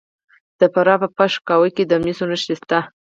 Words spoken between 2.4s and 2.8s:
شته.